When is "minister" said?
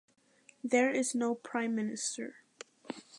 1.75-2.37